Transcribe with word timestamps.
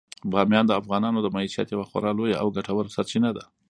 بامیان 0.31 0.65
د 0.67 0.71
افغانانو 0.81 1.19
د 1.21 1.27
معیشت 1.35 1.67
یوه 1.69 1.85
خورا 1.89 2.11
لویه 2.17 2.37
او 2.41 2.47
ګټوره 2.55 2.93
سرچینه 2.95 3.29
ده. 3.37 3.43